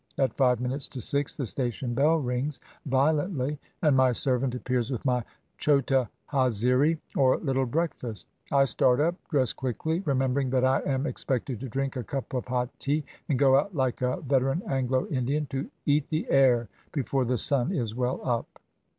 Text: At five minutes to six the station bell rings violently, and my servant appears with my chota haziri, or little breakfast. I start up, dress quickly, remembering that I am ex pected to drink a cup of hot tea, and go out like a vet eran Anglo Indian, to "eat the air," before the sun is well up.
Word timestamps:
At 0.17 0.33
five 0.35 0.59
minutes 0.59 0.87
to 0.87 0.99
six 0.99 1.37
the 1.37 1.45
station 1.45 1.93
bell 1.93 2.17
rings 2.17 2.59
violently, 2.87 3.59
and 3.83 3.95
my 3.95 4.13
servant 4.13 4.55
appears 4.55 4.89
with 4.89 5.05
my 5.05 5.23
chota 5.59 6.09
haziri, 6.27 6.97
or 7.15 7.37
little 7.37 7.67
breakfast. 7.67 8.25
I 8.51 8.65
start 8.65 8.99
up, 8.99 9.13
dress 9.29 9.53
quickly, 9.53 9.99
remembering 9.99 10.49
that 10.49 10.65
I 10.65 10.79
am 10.87 11.05
ex 11.05 11.23
pected 11.23 11.59
to 11.59 11.69
drink 11.69 11.97
a 11.97 12.03
cup 12.03 12.33
of 12.33 12.47
hot 12.47 12.69
tea, 12.79 13.03
and 13.29 13.37
go 13.37 13.55
out 13.55 13.75
like 13.75 14.01
a 14.01 14.21
vet 14.21 14.41
eran 14.41 14.63
Anglo 14.67 15.05
Indian, 15.05 15.45
to 15.51 15.69
"eat 15.85 16.09
the 16.09 16.25
air," 16.31 16.67
before 16.91 17.23
the 17.23 17.37
sun 17.37 17.71
is 17.71 17.93
well 17.93 18.21
up. 18.27 18.59